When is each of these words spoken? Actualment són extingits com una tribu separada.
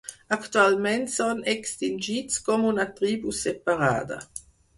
Actualment 0.35 1.03
són 1.15 1.43
extingits 1.53 2.39
com 2.49 2.65
una 2.71 2.87
tribu 3.01 3.37
separada. 3.43 4.21